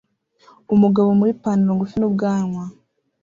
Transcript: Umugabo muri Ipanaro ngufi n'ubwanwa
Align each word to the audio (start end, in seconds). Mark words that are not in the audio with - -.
Umugabo 0.73 1.09
muri 1.19 1.31
Ipanaro 1.35 1.71
ngufi 1.75 1.95
n'ubwanwa 1.99 2.63